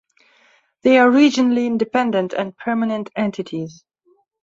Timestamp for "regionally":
1.11-1.67